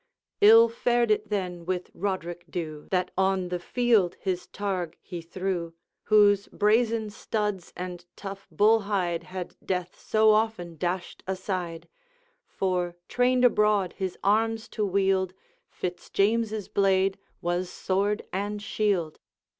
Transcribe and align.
Ill 0.41 0.67
fared 0.67 1.11
it 1.11 1.29
then 1.29 1.63
with 1.63 1.91
Roderick 1.93 2.47
Dhu, 2.49 2.87
That 2.89 3.11
on 3.15 3.49
the 3.49 3.59
field 3.59 4.17
his 4.19 4.47
targe 4.47 4.95
he 4.99 5.21
threw, 5.21 5.75
Whose 6.05 6.47
brazen 6.47 7.11
studs 7.11 7.71
and 7.77 8.03
tough 8.15 8.47
bull 8.49 8.79
hide 8.89 9.25
Had 9.25 9.55
death 9.63 9.99
so 9.99 10.31
often 10.31 10.75
dashed 10.75 11.21
aside; 11.27 11.87
For, 12.47 12.95
trained 13.09 13.45
abroad 13.45 13.93
his 13.93 14.17
arms 14.23 14.67
to 14.69 14.83
wield 14.83 15.35
Fitz 15.69 16.09
James's 16.09 16.67
blade 16.67 17.19
was 17.39 17.69
sword 17.69 18.23
and 18.33 18.59
shield. 18.59 19.19